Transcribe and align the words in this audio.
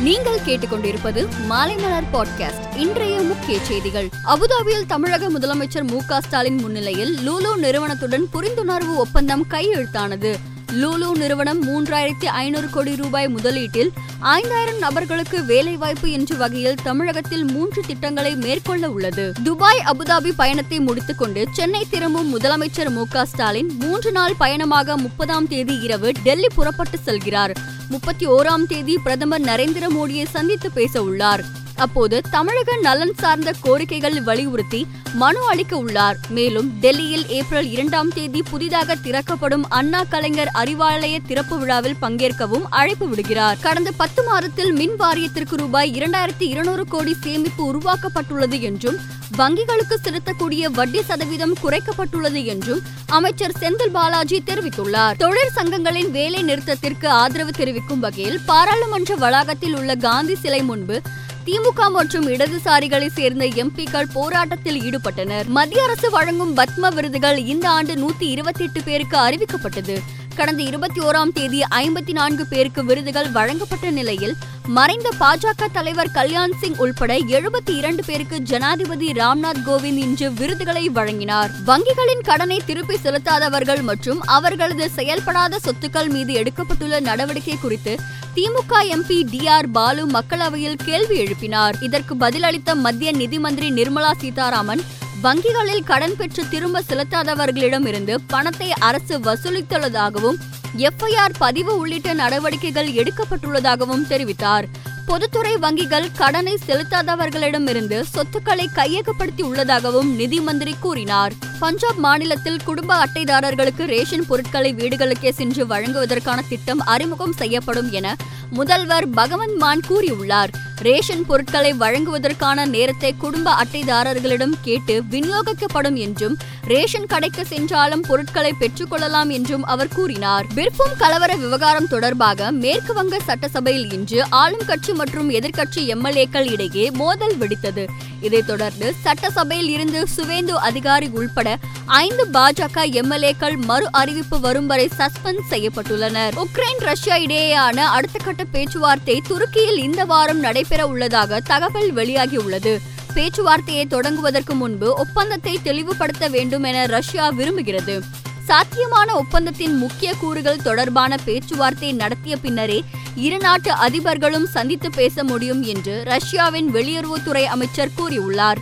நீங்கள் 0.00 0.40
கேட்டுக்கொண்டிருப்பது 0.46 1.28
மாலைமலர் 1.48 2.04
பாட்காஸ்ட் 2.12 2.76
இன்றைய 2.76 3.20
முக்கிய 3.20 3.58
செய்திகள். 3.58 4.08
அபுதாபியில் 4.26 4.86
தமிழக 4.86 5.28
முதலமைச்சர் 5.28 5.82
மு 5.82 6.00
ஸ்டாலின் 6.20 6.60
முன்னிலையில் 6.60 7.16
லூலு 7.16 7.56
நிறுவனத்துடன் 7.56 8.28
புரிந்துணர்வு 8.32 8.94
ஒப்பந்தம் 8.96 9.46
கையெழுத்தானது. 9.50 10.34
லூலு 10.72 11.16
நிறுவனம் 11.16 11.62
மூன்றாயிரத்தி 11.62 12.24
ஐநூறு 12.24 12.70
கோடி 12.70 12.96
ரூபாய் 12.96 13.28
முதலீட்டில் 13.28 13.90
ஐந்தாயிரம் 14.18 14.78
நபர்களுக்கு 14.78 15.44
வேலைவாய்ப்பு 15.44 16.10
என்ற 16.10 16.34
வகையில் 16.34 16.74
தமிழகத்தில் 16.74 17.44
மூன்று 17.44 17.82
திட்டங்களை 17.86 18.36
மேற்கொள்ள 18.36 18.90
உள்ளது. 18.90 19.32
துபாய் 19.44 19.82
அபுதாபி 19.86 20.32
பயணத்தை 20.36 20.80
முடித்துக்கொண்டு 20.80 21.46
சென்னை 21.52 21.86
திரும்பும் 21.90 22.38
முதலமைச்சர் 22.38 22.90
மு 22.90 23.04
ஸ்டாலின் 23.24 23.76
மூன்று 23.78 24.12
நாள் 24.12 24.34
பயணமாக 24.38 24.96
முப்பதாம் 24.96 25.48
தேதி 25.48 25.80
இரவு 25.80 26.12
டெல்லி 26.22 26.46
புறப்பட்டு 26.54 26.98
செல்கிறார். 27.06 27.54
முப்பத்தி 27.90 28.26
ஓராம் 28.28 28.66
தேதி 28.66 28.94
பிரதமர் 29.04 29.44
நரேந்திர 29.44 29.84
மோடியை 29.88 30.26
சந்தித்து 30.30 30.68
பேச 30.70 31.02
உள்ளார் 31.02 31.42
அப்போது 31.76 32.22
தமிழக 32.30 32.76
நலன் 32.82 33.14
சார்ந்த 33.16 33.52
கோரிக்கைகள் 33.64 34.22
வலியுறுத்தி 34.22 34.86
மனு 35.14 35.46
அளிக்க 35.46 35.76
உள்ளார். 35.76 36.16
மேலும் 36.28 36.68
டெல்லியில் 36.80 37.28
ஏப்ரல் 37.28 37.70
இரண்டாம் 37.70 38.08
தேதி 38.08 38.42
புதிதாக 38.42 38.94
திறக்கப்படும் 38.94 39.68
அண்ணா 39.68 40.04
கலைஞர் 40.08 40.50
அறிவாலய 40.54 41.18
திறப்பு 41.26 41.58
விழாவில் 41.58 41.96
பங்கேற்கவும் 42.02 42.66
அழைப்பு 42.70 43.08
விடுகிறார். 43.08 43.58
கடந்த 43.60 43.90
பத்து 43.90 44.22
மாதத்தில் 44.22 44.72
மின் 44.72 44.96
வாரியத்திற்கு 44.98 45.56
ரூபாய் 45.56 45.92
இரண்டாயிரத்தி 45.98 46.46
இருநூறு 46.48 46.84
கோடி 46.84 47.16
சேமிப்பு 47.20 47.72
உருவாக்கப்பட்டுள்ளது 47.72 48.60
என்றும் 48.60 48.98
வங்கிகளுக்கு 49.38 49.96
செலுத்தக்கூடிய 50.02 50.70
வட்டி 50.70 51.02
சதவீதம் 51.02 51.56
குறைக்கப்பட்டுள்ளது 51.62 52.44
என்றும் 52.44 52.82
அமைச்சர் 53.06 53.56
செந்தில் 53.60 53.90
பாலாஜி 53.92 54.42
தெரிவித்துள்ளார். 54.46 55.16
தொழிற் 55.16 55.56
சங்கங்களின் 55.56 56.10
வேலை 56.10 56.44
நிறுத்தத்திற்கு 56.44 57.06
ஆதரவு 57.06 57.50
தெரிவிக்கும் 57.50 58.00
வகையில் 58.00 58.40
பாராளுமன்ற 58.46 59.14
வளாகத்தில் 59.14 59.76
உள்ள 59.76 59.94
காந்தி 59.94 60.34
சிலை 60.34 60.62
முன்பு 60.62 61.02
திமுக 61.46 61.90
மற்றும் 61.90 62.28
இடதுசாரிகளை 62.28 63.08
சேர்ந்த 63.08 63.44
எம்பிக்கள் 63.44 64.08
போராட்டத்தில் 64.12 64.80
ஈடுபட்டனர். 64.80 65.46
மத்திய 65.46 65.82
அரசு 65.82 66.10
வழங்கும் 66.10 66.56
பத்ம 66.56 66.94
விருதுகள் 66.94 67.38
இந்த 67.44 67.68
ஆண்டு 67.68 67.94
நூத்தி 67.94 68.26
இருபத்தி 68.34 68.64
எட்டு 68.64 68.82
பேருக்கு 68.82 69.18
அறிவிக்கப்பட்டது. 69.18 69.96
கடந்த 70.36 70.62
இருபத்தி 70.62 71.00
ஓராம் 71.00 71.32
தேதி 71.32 71.60
ஐம்பத்தி 71.70 72.12
நான்கு 72.12 72.46
பேருக்கு 72.46 72.84
விருதுகள் 72.84 73.30
வழங்கப்பட்ட 73.30 73.90
நிலையில் 73.90 74.34
மறைந்த 74.66 75.08
பாஜக 75.20 75.66
தலைவர் 75.72 76.10
கல்யாண் 76.10 76.52
சிங் 76.60 76.76
உள்பட 76.76 77.14
எழுபத்தி 77.14 77.70
இரண்டு 77.70 78.04
பேருக்கு 78.04 78.40
ஜனாதிபதி 78.40 79.12
ராம்நாத் 79.12 79.62
கோவிந்த் 79.66 80.02
இன்று 80.06 80.32
விருதுகளை 80.32 80.88
வழங்கினார். 80.88 81.50
வங்கிகளின் 81.66 82.24
கடனை 82.24 82.62
திருப்பி 82.66 82.96
செலுத்தாதவர்கள் 83.02 83.82
மற்றும் 83.82 84.20
அவர்களது 84.20 84.90
செயல்படாத 84.90 85.60
சொத்துக்கள் 85.64 86.08
மீது 86.08 86.34
எடுக்கப்பட்டுள்ள 86.34 87.00
நடவடிக்கை 87.00 87.58
குறித்து 87.60 87.94
DMK 88.34 88.82
MP 88.96 89.18
T 89.30 89.48
R 89.48 89.70
Baalu 89.70 90.06
மக்களவையில் 90.06 90.78
கேள்வி 90.84 91.18
எழுப்பினார். 91.24 91.74
இதற்கு 91.80 92.14
பதிலளித்த 92.14 92.74
மத்திய 92.74 93.12
நிதி 93.12 93.38
மந்திரி 93.38 93.82
நிர்மலா 93.82 94.12
சீதாராமன் 94.20 94.84
வங்கிகளில் 95.22 95.84
கடன் 95.84 96.16
பெற்று 96.16 96.48
திரும்ப 96.48 96.82
செலுத்தாதவர்களிடமிருந்து 96.88 98.16
பணத்தை 98.26 98.72
அரசு 98.72 99.18
வசூலித்துள்ளதாகவும் 99.18 100.36
எஃப்ஐஆர் 100.76 101.34
பதிவு 101.38 101.78
உள்ளிட்ட 101.78 102.14
நடவடிக்கைகள் 102.14 102.88
எடுக்கப்பட்டுள்ளதாகவும் 102.88 104.04
தெரிவித்தார். 104.08 104.64
பொதுத்துறை 105.06 105.56
வங்கிகள் 105.56 106.08
கடனை 106.16 106.58
செலுத்தாதவர்களிடமிருந்து 106.66 108.00
சொத்துக்களை 108.00 108.68
கையகப்படுத்தி 108.74 109.42
உள்ளதாகவும் 109.42 110.14
நிதி 110.14 110.40
மந்திரி 110.40 110.74
கூறினார். 110.80 111.32
பஞ்சாப் 111.58 111.98
மாநிலத்தில் 111.98 112.62
குடும்ப 112.64 113.06
அட்டைதாரர்களுக்கு 113.06 113.84
ரேஷன் 113.84 114.26
பொருட்களை 114.26 114.74
வீடுகளுக்கே 114.74 115.30
சென்று 115.30 115.66
வழங்குவதற்கான 115.66 116.42
திட்டம் 116.48 116.80
அறிமுகம் 116.80 117.32
செய்யப்படும் 117.32 117.90
என 117.90 118.16
முதல்வர் 118.50 119.08
பகவந்த் 119.08 119.56
மான் 119.56 119.80
கூறியுள்ளார். 119.88 120.65
ரேஷன் 120.80 121.26
பொருட்களை 121.26 121.72
வழங்குவதற்கான 121.72 122.66
நேரத்தை 122.66 123.14
குடும்ப 123.16 123.54
அட்டைதாரர்களிடம் 123.54 124.52
கேட்டு 124.62 125.02
விநியோகிக்கப்படும் 125.10 125.94
என்றும் 125.94 126.36
ரேஷன் 126.62 127.06
கடைக்கு 127.06 127.46
சென்றாலும் 127.46 128.00
பொருட்களை 128.00 128.54
பெற்றுக்கொள்ளலாம் 128.60 129.28
என்றும் 129.28 129.64
அவர் 129.64 129.88
கூறினார். 129.88 130.46
பிர்பூம் 130.54 130.96
கலவர 130.98 131.34
விவகாரம் 131.36 131.88
தொடர்பாக 131.88 132.50
மேற்கு 132.50 132.92
வங்க 132.92 133.20
சட்டசபையில் 133.20 133.92
இன்று 133.92 134.24
ஆளும் 134.30 134.64
கட்சி 134.66 134.92
மற்றும் 134.92 135.30
எதிர்க்கட்சி 135.30 135.76
எம்எல்ஏக்கள் 135.76 136.50
இடையே 136.50 136.90
மோதல் 136.90 137.36
வெடித்தது. 137.38 137.86
இதைத் 138.20 138.46
தொடர்ந்து 138.46 138.94
சட்டசபையில் 139.02 139.68
இருந்து 139.68 140.06
சுவேந்து 140.16 140.50
அதிகாரி 140.50 141.08
உள்பட 141.12 141.58
ஐந்து 141.86 142.26
பாஜக 142.32 142.74
எம்எல்ஏக்கள் 142.74 143.56
மறு 143.56 143.88
அறிவிப்பு 143.92 144.40
வரும் 144.40 144.66
வரை 144.66 144.90
சஸ்பெண்ட் 144.98 145.38
செய்யப்பட்டுள்ளனர். 145.50 146.44
உக்ரைன் 146.44 146.78
ரஷ்யா 146.78 147.16
இடையேயான 147.16 147.76
அடுத்த 147.76 148.18
கட்ட 148.24 148.44
பேச்சுவார்த்தை 148.44 149.22
துருக்கியில் 149.28 149.76
இந்த 149.76 150.04
வாரம் 150.04 150.40
நடைபெற 150.66 150.92
உள்ளதாக 150.92 151.40
தகவல் 151.40 151.94
வெளியாகியுள்ளது. 151.94 152.78
பேச்சுவார்த்தையை 153.14 153.84
தொடங்குவதற்கு 153.86 154.54
முன்பு 154.54 154.94
ஒப்பந்தத்தை 154.94 155.58
தெளிவுபடுத்த 155.62 156.28
வேண்டும் 156.28 156.62
என 156.62 156.86
ரஷ்யா 156.86 157.30
விரும்புகிறது. 157.30 158.00
சாத்தியமான 158.44 159.14
ஒப்பந்தத்தின் 159.14 159.76
முக்கிய 159.78 160.14
கூறுகள் 160.20 160.62
தொடர்பான 160.62 161.16
பேச்சுவார்த்தை 161.24 161.92
நடத்திய 161.92 162.36
பின்னரே 162.36 162.84
இரு 163.14 163.38
நாட்டு 163.38 163.72
அதிபர்களும் 163.72 164.46
சந்தித்து 164.46 164.90
பேச 164.90 165.24
முடியும் 165.24 165.62
என்று 165.62 166.02
ரஷ்யாவின் 166.04 166.74
வெளியுறவுத்துறை 166.74 167.44
அமைச்சர் 167.44 167.94
கூறியுள்ளார். 167.98 168.60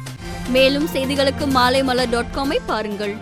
மேலும் 0.49 0.89
செய்திகளுக்கு 0.93 1.47
மாலைமலர் 1.55 2.11
டாட் 2.11 2.35
காமை 2.35 2.59
பாருங்கள். 2.67 3.17